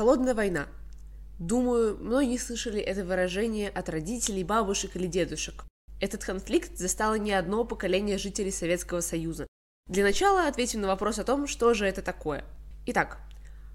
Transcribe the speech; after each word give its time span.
Холодная 0.00 0.32
война. 0.32 0.66
Думаю, 1.38 1.98
многие 2.00 2.38
слышали 2.38 2.80
это 2.80 3.04
выражение 3.04 3.68
от 3.68 3.90
родителей, 3.90 4.44
бабушек 4.44 4.96
или 4.96 5.06
дедушек. 5.06 5.66
Этот 6.00 6.24
конфликт 6.24 6.78
застало 6.78 7.16
не 7.16 7.32
одно 7.32 7.64
поколение 7.64 8.16
жителей 8.16 8.50
Советского 8.50 9.02
Союза. 9.02 9.46
Для 9.88 10.02
начала 10.02 10.48
ответим 10.48 10.80
на 10.80 10.88
вопрос 10.88 11.18
о 11.18 11.24
том, 11.24 11.46
что 11.46 11.74
же 11.74 11.84
это 11.84 12.00
такое. 12.00 12.46
Итак, 12.86 13.18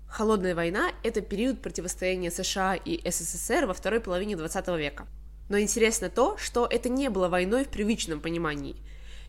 Холодная 0.10 0.56
война– 0.56 0.90
это 1.04 1.22
период 1.22 1.62
противостояния 1.62 2.32
США 2.32 2.74
и 2.74 3.08
СССР 3.08 3.68
во 3.68 3.76
второй 3.76 4.00
половине 4.00 4.36
20 4.36 4.68
века. 4.80 5.06
Но 5.48 5.60
интересно 5.60 6.10
то, 6.10 6.38
что 6.38 6.66
это 6.66 6.90
не 6.90 7.12
было 7.12 7.30
войной 7.30 7.66
в 7.66 7.70
привычном 7.70 8.20
понимании. 8.20 8.78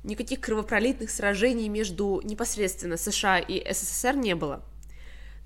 Никаких 0.03 0.41
кровопролитных 0.41 1.11
сражений 1.11 1.69
между 1.69 2.23
непосредственно 2.25 2.97
США 2.97 3.39
и 3.39 3.71
СССР 3.71 4.17
не 4.17 4.35
было. 4.35 4.65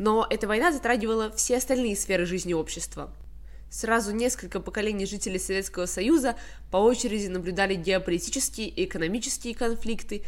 Но 0.00 0.26
эта 0.30 0.48
война 0.48 0.72
затрагивала 0.72 1.30
все 1.30 1.58
остальные 1.58 1.94
сферы 1.94 2.24
жизни 2.24 2.54
общества. 2.54 3.12
Сразу 3.68 4.12
несколько 4.12 4.58
поколений 4.58 5.04
жителей 5.04 5.38
Советского 5.38 5.84
Союза 5.84 6.36
по 6.70 6.78
очереди 6.78 7.26
наблюдали 7.26 7.74
геополитические 7.74 8.68
и 8.68 8.86
экономические 8.86 9.54
конфликты, 9.54 10.22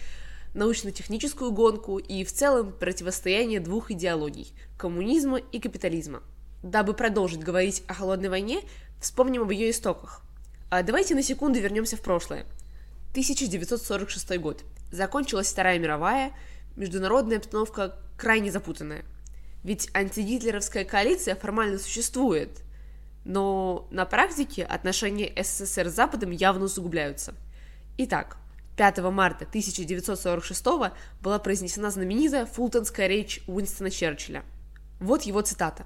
научно-техническую 0.53 1.53
гонку 1.53 1.97
и 1.97 2.23
в 2.23 2.31
целом 2.35 2.73
противостояние 2.73 3.61
двух 3.61 3.91
идеологий– 3.91 4.53
коммунизма 4.79 5.39
и 5.39 5.59
капитализма. 5.59 6.23
Дабы 6.63 6.93
продолжить 6.93 7.43
говорить 7.43 7.83
о 7.89 7.95
холодной 7.95 8.29
войне, 8.29 8.61
вспомним 9.01 9.41
об 9.41 9.53
ее 9.53 9.71
истоках. 9.71 10.21
А 10.69 10.83
давайте 10.83 11.15
на 11.15 11.23
секунду 11.23 11.59
вернемся 11.59 11.97
в 11.97 12.03
прошлое. 12.03 12.45
1946 13.13 14.37
год. 14.39 14.65
Закончилась 14.91 15.51
Вторая 15.51 15.79
мировая, 15.79 16.35
международная 16.77 17.39
обстановка 17.39 17.97
крайне 18.19 18.53
запутанная. 18.53 19.07
Ведь 19.63 19.89
антигитлеровская 19.95 20.85
коалиция 20.85 21.37
формально 21.37 21.79
существует, 21.79 22.63
но 23.25 23.87
на 23.91 24.05
практике 24.05 24.65
отношения 24.65 25.33
СССР 25.41 25.89
с 25.89 25.95
Западом 25.95 26.31
явно 26.33 26.65
усугубляются. 26.65 27.35
Итак, 27.99 28.37
5 28.77 28.99
марта 29.11 29.45
1946 29.45 30.65
была 31.21 31.39
произнесена 31.39 31.91
знаменитая 31.91 32.47
фултонская 32.47 33.07
речь 33.07 33.41
Уинстона 33.47 33.91
Черчилля. 33.91 34.45
Вот 34.99 35.23
его 35.23 35.41
цитата. 35.43 35.85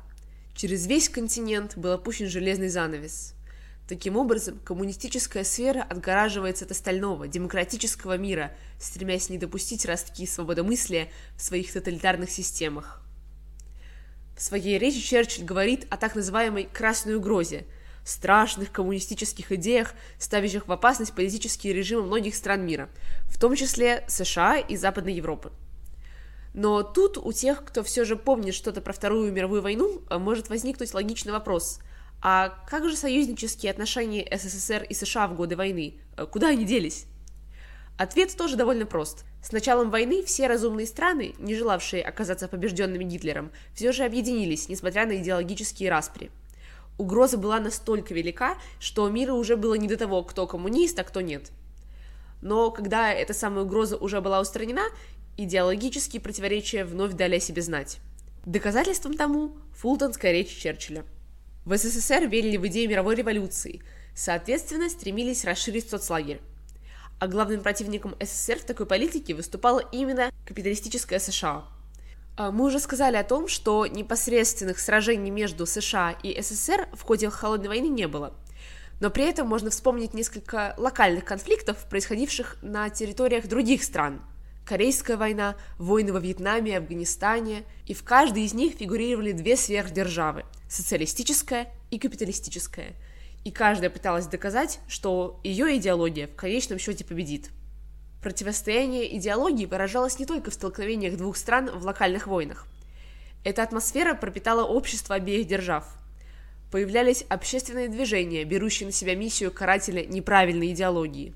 «Через 0.55 0.87
весь 0.87 1.11
континент 1.11 1.77
был 1.77 1.93
опущен 1.93 2.29
железный 2.29 2.71
занавес. 2.71 3.35
Таким 3.87 4.17
образом, 4.17 4.59
коммунистическая 4.61 5.45
сфера 5.45 5.83
отгораживается 5.83 6.65
от 6.65 6.71
остального, 6.71 7.29
демократического 7.29 8.17
мира, 8.17 8.53
стремясь 8.81 9.29
не 9.29 9.37
допустить 9.37 9.85
ростки 9.85 10.27
свободомыслия 10.27 11.09
в 11.37 11.43
своих 11.43 11.71
тоталитарных 11.73 12.31
системах». 12.31 13.06
В 14.37 14.43
своей 14.43 14.79
речи 14.79 15.01
Черчилль 15.01 15.45
говорит 15.45 15.87
о 15.89 15.97
так 15.97 16.15
называемой 16.15 16.69
«красной 16.71 17.15
угрозе», 17.15 17.65
страшных 18.05 18.71
коммунистических 18.71 19.51
идеях, 19.53 19.95
ставящих 20.19 20.69
в 20.69 20.73
опасность 20.73 21.15
политические 21.15 21.73
режимы 21.73 22.03
многих 22.03 22.35
стран 22.35 22.67
мира, 22.67 22.91
в 23.29 23.41
том 23.41 23.57
числе 23.57 24.05
США 24.09 24.59
и 24.59 24.77
Западной 24.77 25.15
Европы. 25.15 25.53
Но 26.53 26.83
тут 26.83 27.17
у 27.17 27.33
тех, 27.33 27.65
кто 27.65 27.83
все 27.83 28.05
же 28.05 28.15
помнит 28.15 28.55
что-то 28.55 28.83
про 28.83 28.93
Вторую 28.93 29.33
мировую 29.33 29.63
войну, 29.63 30.03
может 30.11 30.51
возникнуть 30.51 30.93
логичный 30.93 31.33
вопрос. 31.33 31.81
А 32.23 32.51
как 32.69 32.89
же 32.89 32.95
союзнические 32.95 33.71
отношения 33.71 34.27
СССР 34.31 34.83
и 34.83 34.93
США 34.93 35.29
в 35.29 35.35
годы 35.35 35.57
войны? 35.57 35.99
Куда 36.31 36.49
они 36.49 36.67
делись? 36.67 37.07
Ответ 37.97 38.37
тоже 38.37 38.57
довольно 38.57 38.85
прост. 38.85 39.25
С 39.47 39.53
началом 39.53 39.91
войны 39.91 40.25
все 40.25 40.49
разумные 40.49 40.89
страны, 40.89 41.37
не 41.39 41.55
желавшие 41.55 42.03
оказаться 42.03 42.49
побежденными 42.49 43.05
Гитлером, 43.05 43.53
все 43.75 43.93
же 43.93 44.03
объединились, 44.03 44.69
несмотря 44.69 45.07
на 45.07 45.19
идеологические 45.19 45.89
распри 45.89 46.33
угроза 46.99 47.39
была 47.39 47.61
настолько 47.61 48.13
велика, 48.13 48.59
что 48.81 49.09
миру 49.09 49.37
уже 49.37 49.57
было 49.57 49.75
не 49.75 49.87
до 49.87 49.97
того, 49.97 50.25
кто 50.25 50.49
коммунист, 50.49 50.99
а 50.99 51.05
кто 51.05 51.21
нет. 51.21 51.53
Но 52.43 52.73
когда 52.73 53.13
эта 53.13 53.35
самая 53.35 53.65
угроза 53.65 53.97
уже 53.97 54.21
была 54.21 54.41
устранена, 54.41 54.83
идеологические 55.37 56.21
противоречия 56.21 56.85
вновь 56.85 57.13
дали 57.13 57.37
о 57.37 57.41
себе 57.41 57.63
знать. 57.63 57.99
Доказательством 58.47 59.15
тому 59.15 59.53
фултонская 59.77 60.33
речь 60.33 60.57
Черчилля. 60.57 61.05
В 61.65 61.77
СССР 61.77 62.27
верили 62.27 62.57
в 62.57 62.67
идею 62.67 62.91
мировой 62.91 63.15
революции, 63.15 63.81
соответственно, 64.13 64.91
стремились 64.91 65.45
расширить 65.45 65.89
соцлагерь. 65.89 66.41
А 67.19 67.29
главным 67.29 67.63
противником 67.63 68.15
СССР 68.21 68.59
в 68.61 68.65
такой 68.65 68.87
политике 68.87 69.35
выступала 69.35 69.81
именно 69.93 70.31
капиталистическая 70.45 71.19
США– 71.19 71.65
а, 72.37 72.51
мы 72.51 72.67
уже 72.67 72.79
сказали 72.81 73.17
о 73.17 73.25
том, 73.25 73.49
что 73.49 73.87
непосредственных 73.87 74.79
сражений 74.79 75.31
между 75.31 75.65
США 75.67 76.17
и 76.23 76.41
СССР 76.41 76.89
в 76.93 77.03
ходе 77.03 77.31
Холодной 77.31 77.69
войны 77.69 77.89
не 77.89 78.07
было. 78.07 78.35
Но 79.01 79.11
при 79.11 79.25
этом 79.25 79.47
можно 79.49 79.71
вспомнить 79.71 80.15
несколько 80.15 80.75
локальных 80.77 81.25
конфликтов, 81.25 81.79
происходивших 81.89 82.59
на 82.63 82.89
территориях 82.91 83.47
других 83.47 83.83
стран. 83.83 84.21
Корейская 84.67 85.17
война, 85.17 85.57
войны 85.79 86.13
во 86.13 86.19
Вьетнаме 86.19 86.77
Афганистане, 86.79 87.65
и 87.87 87.95
в 87.95 88.03
каждой 88.05 88.45
из 88.45 88.53
них 88.53 88.75
фигурировали 88.75 89.33
две 89.33 89.57
сверхдержавы– 89.57 90.45
социалистическая 90.69 91.73
и 91.91 91.99
капиталистическая. 91.99 92.95
И 93.47 93.53
каждая 93.53 93.91
пыталась 93.91 94.27
доказать, 94.27 94.81
что 94.89 95.39
ее 95.45 95.77
идеология 95.77 96.27
в 96.27 96.35
конечном 96.35 96.81
счете 96.81 97.05
победит. 97.05 97.51
Противостояние 98.21 99.17
идеологии 99.19 99.67
выражалось 99.67 100.19
не 100.19 100.27
только 100.27 100.51
в 100.51 100.55
столкновениях 100.55 101.17
двух 101.17 101.37
стран 101.37 101.71
в 101.71 101.85
локальных 101.85 102.27
войнах. 102.27 102.67
Эта 103.45 103.63
атмосфера 103.63 104.15
пропитала 104.15 104.65
общество 104.65 105.15
обеих 105.15 105.47
держав. 105.47 105.87
Появлялись 106.73 107.25
общественные 107.29 107.87
движения, 107.87 108.43
берущие 108.43 108.89
на 108.89 108.93
себя 108.93 109.15
миссию 109.15 109.53
карателя 109.53 110.05
неправильной 110.05 110.73
идеологии. 110.73 111.33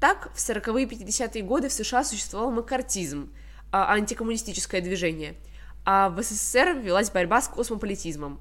Так, 0.00 0.32
в 0.34 0.38
40-е 0.38 0.82
и 0.82 0.88
50-е 0.88 1.44
годы 1.44 1.68
в 1.68 1.72
США 1.72 2.02
существовал 2.02 2.50
маккартизм, 2.50 3.32
а 3.70 3.92
антикоммунистическое 3.94 4.80
движение, 4.80 5.36
а 5.84 6.08
в 6.08 6.20
СССР 6.20 6.80
велась 6.82 7.10
борьба 7.10 7.40
с 7.40 7.46
космополитизмом. 7.46 8.40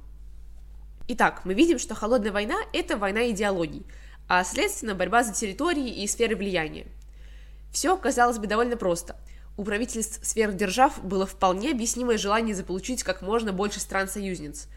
Итак, 1.08 1.42
мы 1.44 1.54
видим, 1.54 1.80
что 1.80 1.96
холодная 1.96 2.32
война– 2.32 2.56
это 2.74 2.98
война 2.98 3.30
идеологий, 3.30 3.86
а 4.28 4.44
следственно 4.44 4.96
борьба 4.96 5.24
за 5.24 5.34
территории 5.34 6.04
и 6.04 6.08
сферы 6.08 6.36
влияния– 6.36 6.88
все, 7.74 7.98
казалось 7.98 8.38
бы, 8.38 8.46
довольно 8.46 8.78
просто. 8.78 9.16
У 9.58 9.64
правительств 9.64 10.24
сверхдержав 10.24 11.04
было 11.04 11.26
вполне 11.26 11.72
объяснимое 11.72 12.20
желание 12.20 12.56
заполучить 12.56 13.02
как 13.02 13.24
можно 13.24 13.52
больше 13.52 13.80
стран-союзниц. 13.80 14.68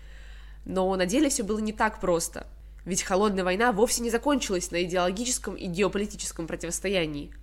Но 0.64 0.96
на 0.96 1.04
деле 1.04 1.28
все 1.28 1.42
было 1.42 1.58
не 1.58 1.74
так 1.74 2.00
просто. 2.00 2.46
Ведь 2.86 3.02
холодная 3.02 3.44
война 3.44 3.72
вовсе 3.72 4.02
не 4.02 4.10
закончилась 4.10 4.70
на 4.70 4.82
идеологическом 4.82 5.56
и 5.56 5.66
геополитическом 5.66 6.46
противостоянии. 6.46 7.34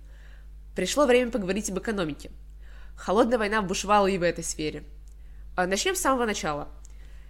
Пришло 0.74 1.06
время 1.06 1.30
поговорить 1.30 1.70
об 1.70 1.78
экономике. 1.78 2.32
Холодная 2.96 3.38
война 3.38 3.62
бушевала 3.62 4.08
и 4.08 4.18
в 4.18 4.22
этой 4.22 4.42
сфере. 4.42 4.82
А 5.54 5.68
начнем 5.68 5.94
с 5.94 6.00
самого 6.00 6.26
начала. 6.26 6.68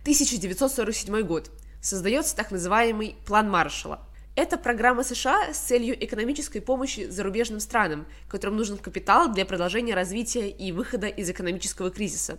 1947 0.05 1.23
год. 1.23 1.51
Создается 1.83 2.37
так 2.37 2.51
называемый 2.51 3.17
план 3.27 3.51
Маршалла– 3.51 4.01
это 4.37 4.59
программа 4.59 5.05
США 5.05 5.55
с 5.55 5.59
целью 5.59 5.95
экономической 6.05 6.59
помощи 6.59 7.07
зарубежным 7.09 7.61
странам, 7.61 8.05
которым 8.29 8.57
нужен 8.57 8.79
капитал 8.79 9.33
для 9.33 9.47
продолжения 9.47 9.95
развития 9.95 10.51
и 10.51 10.73
выхода 10.73 11.07
из 11.07 11.31
экономического 11.31 11.91
кризиса. 11.91 12.39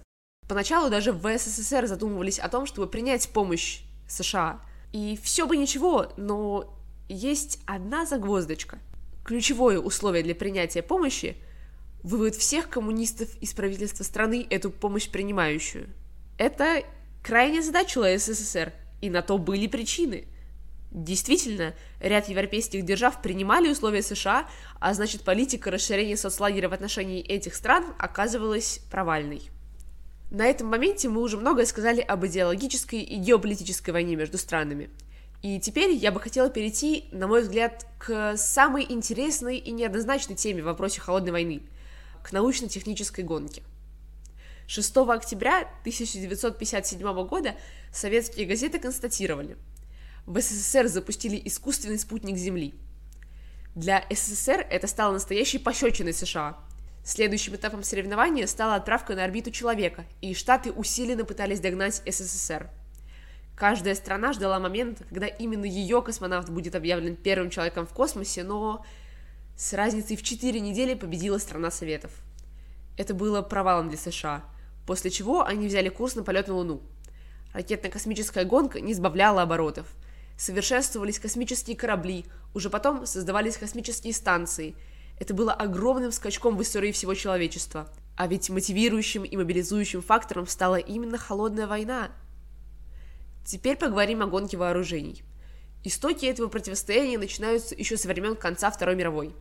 Поначалу 0.49 0.89
даже 0.89 1.13
в 1.13 1.37
СССР 1.37 1.87
задумывались 1.87 2.37
о 2.37 2.49
том, 2.49 2.65
чтобы 2.65 2.87
принять 2.87 3.29
помощь 3.29 3.79
США. 4.09 4.59
И 4.91 5.17
все 5.23 5.47
бы 5.47 5.55
ничего, 5.55 6.11
но 6.17 6.77
есть 7.07 7.59
одна 7.65 8.05
загвоздочка. 8.05 8.79
Ключевое 9.23 9.79
условие 9.79 10.23
для 10.23 10.35
принятия 10.35 10.81
помощи– 10.81 11.37
вывод 12.03 12.35
всех 12.35 12.69
коммунистов 12.69 13.29
из 13.39 13.53
правительства 13.53 14.03
страны 14.03 14.45
эту 14.49 14.69
помощь 14.69 15.09
принимающую. 15.09 15.89
Это 16.37 16.83
крайне 17.25 17.61
задачила 17.63 18.17
СССР, 18.17 18.71
и 19.01 19.09
на 19.09 19.21
то 19.21 19.37
были 19.37 19.67
причины– 19.67 20.27
Действительно, 20.95 21.73
ряд 21.99 22.29
европейских 22.29 22.85
держав 22.85 23.21
принимали 23.21 23.69
условия 23.69 24.01
США, 24.01 24.47
а 24.79 24.93
значит 24.93 25.23
политика 25.23 25.69
расширения 25.69 26.15
соцлагеря 26.15 26.69
в 26.69 26.73
отношении 26.73 27.21
этих 27.21 27.53
стран 27.55 27.93
оказывалась 27.99 28.79
провальной. 28.89 29.41
На 30.31 30.45
этом 30.45 30.67
моменте 30.67 31.09
мы 31.09 31.19
уже 31.19 31.35
многое 31.35 31.65
сказали 31.65 31.99
об 31.99 32.25
идеологической 32.25 33.01
и 33.01 33.17
геополитической 33.17 33.91
войне 33.91 34.15
между 34.15 34.37
странами. 34.37 34.89
И 35.41 35.59
теперь 35.59 35.91
я 35.91 36.13
бы 36.13 36.21
хотела 36.21 36.49
перейти, 36.49 37.09
на 37.11 37.27
мой 37.27 37.41
взгляд, 37.41 37.85
к 37.99 38.37
самой 38.37 38.85
интересной 38.87 39.57
и 39.57 39.71
неоднозначной 39.71 40.37
теме 40.37 40.61
в 40.61 40.65
вопросе 40.65 41.01
холодной 41.01 41.33
войны– 41.33 41.61
к 42.23 42.31
научно-технической 42.31 43.25
гонке. 43.25 43.63
6 44.67 44.97
октября 44.97 45.59
1957 45.81 47.27
года 47.27 47.55
советские 47.91 48.45
газеты 48.45 48.79
констатировали– 48.79 49.57
в 50.25 50.41
СССР 50.41 50.87
запустили 50.87 51.39
искусственный 51.45 51.99
спутник 51.99 52.37
Земли. 52.37 52.73
Для 53.75 54.03
СССР 54.09 54.65
это 54.71 54.87
стало 54.87 55.13
настоящей 55.13 55.59
пощечиной 55.59 56.13
США. 56.13 56.57
Следующим 57.03 57.53
этапом 57.55 57.83
соревнования 57.83 58.47
стала 58.47 58.73
отправка 58.73 59.13
на 59.13 59.23
орбиту 59.23 59.51
человека, 59.51 60.05
и 60.21 60.33
Штаты 60.33 60.71
усиленно 60.71 61.25
пытались 61.25 61.59
догнать 61.59 62.01
СССР. 62.07 62.71
Каждая 63.55 63.93
страна 63.93 64.33
ждала 64.33 64.59
момента, 64.59 65.03
когда 65.03 65.27
именно 65.27 65.65
ее 65.65 66.01
космонавт 66.01 66.49
будет 66.49 66.73
объявлен 66.73 67.15
первым 67.15 67.51
человеком 67.51 67.85
в 67.85 67.93
космосе, 67.93 68.43
но 68.43 68.83
с 69.55 69.73
разницей 69.73 70.17
в 70.17 70.23
4 70.23 70.59
недели 70.59 70.95
победила 70.95 71.37
страна 71.37 71.69
Советов. 71.69 72.11
Это 72.97 73.13
было 73.13 73.43
провалом 73.43 73.89
для 73.89 73.97
США, 73.99 74.43
после 74.85 75.11
чего 75.11 75.43
они 75.43 75.67
взяли 75.67 75.89
курс 75.89 76.15
на 76.15 76.23
полет 76.23 76.47
на 76.47 76.55
Луну. 76.55 76.81
Ракетно-космическая 77.53 78.45
гонка 78.45 78.81
не 78.81 78.93
сбавляла 78.93 79.43
оборотов. 79.43 79.87
Совершенствовались 80.37 81.19
космические 81.19 81.77
корабли, 81.77 82.25
уже 82.53 82.69
потом 82.69 83.05
создавались 83.05 83.57
космические 83.57 84.13
станции. 84.13 84.75
Это 85.19 85.33
было 85.33 85.53
огромным 85.53 86.11
скачком 86.11 86.57
в 86.57 86.61
истории 86.61 86.91
всего 86.91 87.13
человечества. 87.13 87.89
А 88.17 88.27
ведь 88.27 88.49
мотивирующим 88.49 89.23
и 89.23 89.37
мобилизующим 89.37 90.01
фактором 90.01 90.47
стала 90.47 90.75
именно 90.75 91.17
холодная 91.17 91.67
война– 91.67 92.11
Теперь 93.45 93.77
поговорим 93.77 94.23
о 94.23 94.25
гонке 94.25 94.57
вооружений. 94.57 95.23
Истоки 95.83 96.25
этого 96.25 96.47
противостояния 96.47 97.19
начинаются 97.19 97.75
еще 97.75 97.95
со 97.95 98.07
времен 98.07 98.35
конца 98.35 98.71
Второй 98.71 98.95
мировой. 98.95 99.35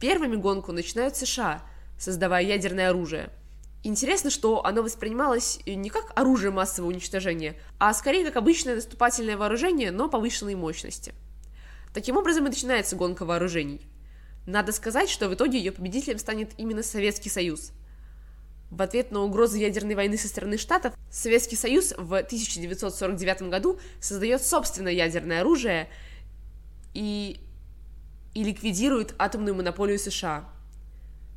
Первыми 0.00 0.34
гонку 0.34 0.72
начинают 0.72 1.14
США, 1.16 1.62
создавая 1.96 2.42
ядерное 2.42 2.90
оружие. 2.90 3.30
Интересно, 3.82 4.30
что 4.30 4.64
оно 4.64 4.82
воспринималось 4.82 5.60
не 5.64 5.88
как 5.88 6.12
оружие 6.18 6.50
массового 6.50 6.90
уничтожения, 6.90 7.56
а 7.78 7.94
скорее 7.94 8.24
как 8.24 8.36
обычное 8.36 8.74
наступательное 8.74 9.36
вооружение, 9.36 9.90
но 9.90 10.08
повышенной 10.08 10.54
мощности. 10.54 11.14
Таким 11.94 12.16
образом 12.16 12.46
и 12.46 12.50
начинается 12.50 12.96
гонка 12.96 13.24
вооружений. 13.24 13.80
Надо 14.46 14.72
сказать, 14.72 15.08
что 15.08 15.28
в 15.28 15.34
итоге 15.34 15.58
ее 15.58 15.72
победителем 15.72 16.18
станет 16.18 16.50
именно 16.58 16.82
Советский 16.82 17.30
Союз– 17.30 17.72
в 18.70 18.82
ответ 18.82 19.10
на 19.10 19.20
угрозу 19.20 19.56
ядерной 19.56 19.96
войны 19.96 20.16
со 20.16 20.28
стороны 20.28 20.56
Штатов, 20.56 20.94
Советский 21.10 21.56
Союз 21.56 21.92
в 21.96 22.14
1949 22.14 23.42
году 23.42 23.80
создает 24.00 24.42
собственное 24.42 24.92
ядерное 24.92 25.40
оружие 25.40 25.88
и, 26.94 27.40
и 28.32 28.44
ликвидирует 28.44 29.14
атомную 29.18 29.56
монополию 29.56 29.98
США. 29.98 30.48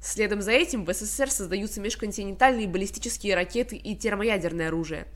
Следом 0.04 0.42
за 0.42 0.52
этим 0.52 0.86
в 0.86 0.94
СССР 0.94 1.32
создаются 1.32 1.80
межконтинентальные 1.82 2.68
баллистические 2.68 3.36
ракеты 3.36 3.78
и 3.78 3.96
термоядерное 3.96 4.68
оружие. 4.68 5.08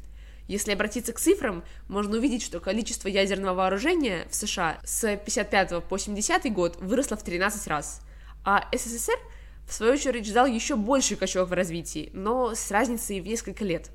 Если 0.48 0.72
обратиться 0.72 1.12
к 1.12 1.20
цифрам, 1.20 1.64
можно 1.90 2.18
увидеть, 2.18 2.42
что 2.42 2.62
количество 2.62 3.10
ядерного 3.10 3.56
вооружения 3.56 4.26
в 4.32 4.36
США 4.36 4.80
с 4.86 5.02
55 5.18 5.84
по 5.84 5.98
70 5.98 6.54
год 6.54 6.78
выросло 6.80 7.18
в 7.18 7.24
13 7.24 7.68
раз, 7.68 8.02
а 8.44 8.68
СССР– 8.74 9.20
в 9.68 9.74
свою 9.74 9.94
очередь 9.94 10.26
ждал 10.26 10.46
еще 10.46 10.78
больший 10.78 11.18
качок 11.18 11.50
в 11.50 11.54
развитии, 11.54 12.10
но 12.14 12.56
с 12.56 12.72
разницей 12.72 13.20
в 13.20 13.28
несколько 13.28 13.66
лет. 13.66 13.92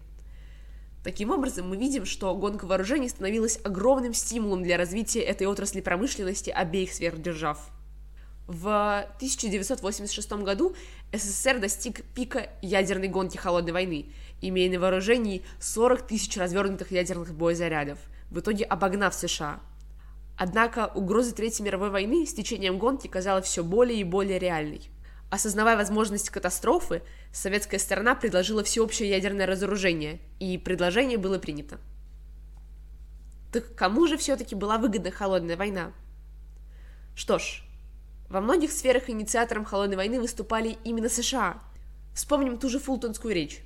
Таким 1.02 1.30
образом, 1.30 1.68
мы 1.68 1.76
видим, 1.76 2.04
что 2.04 2.34
гонка 2.34 2.66
вооружений 2.66 3.08
становилась 3.08 3.58
огромным 3.64 4.12
стимулом 4.12 4.62
для 4.62 4.76
развития 4.76 5.20
этой 5.20 5.46
отрасли 5.46 5.80
промышленности 5.80 6.50
обеих 6.50 6.92
сверхдержав. 6.92 7.70
В 8.52 9.06
1986 9.16 10.32
году 10.32 10.76
СССР 11.10 11.58
достиг 11.58 12.04
пика 12.14 12.50
ядерной 12.60 13.08
гонки 13.08 13.38
холодной 13.38 13.72
войны, 13.72 14.12
имея 14.42 14.70
на 14.70 14.78
вооружении 14.78 15.42
40 15.58 16.06
тысяч 16.06 16.36
развернутых 16.36 16.90
ядерных 16.92 17.32
боезарядов, 17.32 17.98
в 18.30 18.40
итоге 18.40 18.66
обогнав 18.66 19.14
США. 19.14 19.60
Однако 20.36 20.88
угроза 20.94 21.34
Третьей 21.34 21.64
мировой 21.64 21.88
войны 21.88 22.26
с 22.26 22.34
течением 22.34 22.78
гонки 22.78 23.06
казалась 23.06 23.46
все 23.46 23.64
более 23.64 24.00
и 24.00 24.04
более 24.04 24.38
реальной. 24.38 24.82
Осознавая 25.30 25.78
возможность 25.78 26.28
катастрофы, 26.28 27.00
советская 27.32 27.80
сторона 27.80 28.14
предложила 28.14 28.62
всеобщее 28.62 29.08
ядерное 29.08 29.46
разоружение, 29.46 30.20
и 30.40 30.58
предложение 30.58 31.16
было 31.16 31.38
принято. 31.38 31.78
Так 33.50 33.74
кому 33.74 34.06
же 34.06 34.18
все-таки 34.18 34.54
была 34.54 34.76
выгодна 34.76 35.10
холодная 35.10 35.56
война? 35.56 35.92
Что 37.14 37.38
ж, 37.38 37.62
во 38.32 38.40
многих 38.40 38.72
сферах 38.72 39.08
инициатором 39.08 39.64
холодной 39.64 39.96
войны 39.96 40.20
выступали 40.20 40.78
именно 40.82 41.08
США. 41.08 41.62
Вспомним 42.14 42.58
ту 42.58 42.68
же 42.68 42.80
Фултонскую 42.80 43.34
речь. 43.34 43.60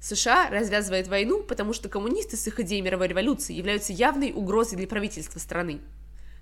США 0.00 0.48
развязывает 0.48 1.08
войну, 1.08 1.42
потому 1.42 1.72
что 1.72 1.88
коммунисты 1.88 2.36
с 2.36 2.46
их 2.46 2.58
идеей 2.60 2.80
мировой 2.80 3.08
революции 3.08 3.54
являются 3.54 3.92
явной 3.92 4.32
угрозой 4.32 4.76
для 4.76 4.86
правительства 4.86 5.38
страны 5.38 5.80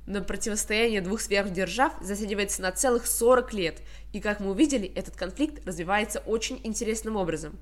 но 0.07 0.23
противостояние 0.23 1.01
двух 1.01 1.21
сверхдержав 1.21 1.93
затягивается 2.01 2.63
на 2.63 2.73
целых 2.73 3.07
40 3.07 3.53
лет, 3.55 3.81
и, 4.13 4.21
как 4.21 4.41
мы 4.41 4.51
увидели, 4.51 4.87
этот 4.87 5.17
конфликт 5.17 5.67
развивается 5.67 6.21
очень 6.21 6.61
интересным 6.63 7.17
образом. 7.17 7.59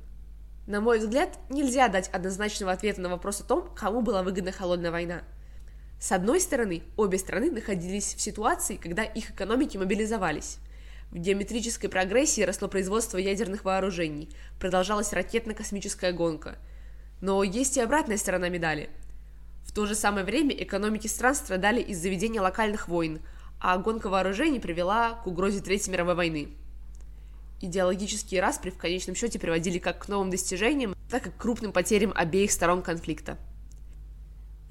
На 0.67 0.81
мой 0.81 0.99
взгляд, 0.99 1.39
нельзя 1.51 1.89
дать 1.89 2.09
однозначного 2.09 2.73
ответа 2.73 3.01
на 3.01 3.09
вопрос 3.09 3.41
о 3.41 3.45
том, 3.45 3.69
кому 3.75 4.01
была 4.01 4.23
выгодна 4.23 4.53
холодная 4.53 4.91
война. 4.91 5.23
С 6.03 6.11
одной 6.11 6.41
стороны, 6.41 6.83
обе 6.97 7.17
страны 7.17 7.53
находились 7.53 8.17
в 8.17 8.21
ситуации, 8.21 8.75
когда 8.75 9.05
их 9.05 9.31
экономики 9.31 9.77
мобилизовались. 9.77 10.59
В 11.13 11.17
геометрической 11.17 11.89
прогрессии 11.89 12.43
росло 12.43 12.67
производство 12.67 13.19
ядерных 13.19 13.65
вооружений, 13.65 14.29
продолжалась 14.59 15.13
ракетно-космическая 15.13 16.13
гонка. 16.13 16.57
Но 17.21 17.45
есть 17.45 17.77
и 17.77 17.81
обратная 17.81 18.17
сторона 18.17 18.49
медали– 18.49 18.91
в 19.65 19.73
то 19.73 19.87
же 19.87 19.95
самое 19.95 20.25
время 20.25 20.55
экономики 20.55 21.07
стран 21.07 21.35
страдали 21.35 21.81
из-за 21.81 22.09
ведения 22.09 22.41
локальных 22.41 22.89
войн, 22.89 23.21
а 23.61 23.79
гонка 23.79 24.09
вооружений 24.09 24.61
привела 24.61 25.15
к 25.15 25.27
угрозе 25.27 25.61
Третьей 25.61 25.93
мировой 25.93 26.15
войны. 26.15 26.49
Идеологические 27.61 28.41
распри 28.41 28.71
в 28.71 28.77
конечном 28.77 29.15
счете 29.15 29.39
приводили 29.39 29.79
как 29.79 30.01
к 30.05 30.09
новым 30.09 30.31
достижениям, 30.31 30.95
так 31.09 31.29
и 31.29 31.31
к 31.31 31.37
крупным 31.37 31.73
потерям 31.73 32.13
обеих 32.15 32.51
сторон 32.51 32.83
конфликта. 32.83 33.39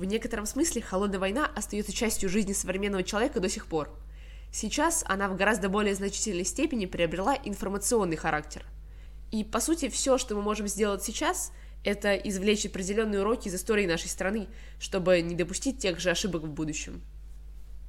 В 0.02 0.06
некотором 0.06 0.48
смысле 0.48 0.82
холодная 0.82 1.20
война 1.20 1.46
остается 1.56 1.94
частью 1.94 2.28
жизни 2.28 2.54
современного 2.54 3.04
человека 3.04 3.40
до 3.40 3.48
сих 3.50 3.68
пор. 3.68 3.96
Сейчас 4.52 5.04
она 5.08 5.30
в 5.30 5.38
гораздо 5.38 5.70
более 5.70 5.94
значительной 5.94 6.44
степени 6.44 6.88
приобрела 6.88 7.38
информационный 7.46 8.16
характер. 8.16 8.66
И, 9.30 9.44
по 9.44 9.60
сути, 9.60 9.90
все, 9.90 10.18
что 10.18 10.34
мы 10.34 10.42
можем 10.42 10.68
сделать 10.68 11.04
сейчас, 11.04 11.52
это 11.84 12.16
извлечь 12.16 12.66
определенные 12.66 13.22
уроки 13.22 13.48
из 13.48 13.54
истории 13.54 13.86
нашей 13.86 14.10
страны, 14.10 14.48
чтобы 14.80 15.22
не 15.22 15.36
допустить 15.36 15.78
тех 15.78 16.00
же 16.00 16.10
ошибок 16.10 16.46
в 16.46 16.50
будущем. 16.50 17.04